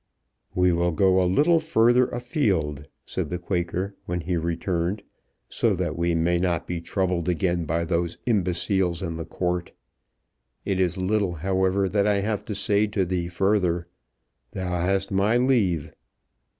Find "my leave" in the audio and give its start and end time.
15.11-15.91